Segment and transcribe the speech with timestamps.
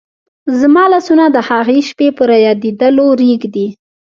[0.59, 3.67] زما لاسونه د هغې شپې په رایادېدلو رېږدي.